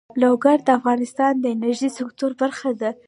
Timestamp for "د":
0.67-0.69, 1.39-1.45